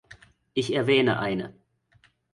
Ich 0.55 0.73
erwähne 0.73 1.19
eine. 1.19 1.53